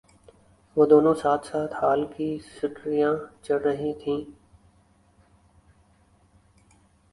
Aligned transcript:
وہ 0.77 0.85
دونوں 0.89 1.13
ساتھ 1.21 1.45
ساتھ 1.47 1.73
ہال 1.81 2.01
کی 2.13 2.27
سٹر 2.49 2.87
ھیاں 2.93 3.13
چڑھ 3.43 3.61
رہی 3.63 3.93
تھیں 4.01 4.21